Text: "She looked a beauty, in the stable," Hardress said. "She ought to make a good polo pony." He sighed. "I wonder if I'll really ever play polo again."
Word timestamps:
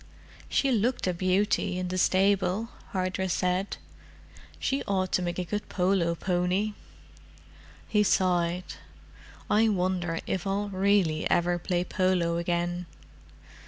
"She 0.49 0.71
looked 0.71 1.05
a 1.05 1.13
beauty, 1.13 1.77
in 1.77 1.89
the 1.89 1.97
stable," 1.99 2.69
Hardress 2.91 3.35
said. 3.35 3.77
"She 4.57 4.81
ought 4.85 5.11
to 5.11 5.21
make 5.21 5.37
a 5.37 5.43
good 5.43 5.69
polo 5.69 6.15
pony." 6.15 6.73
He 7.87 8.01
sighed. 8.01 8.77
"I 9.47 9.69
wonder 9.69 10.19
if 10.25 10.47
I'll 10.47 10.69
really 10.69 11.29
ever 11.29 11.59
play 11.59 11.83
polo 11.83 12.37
again." 12.37 12.87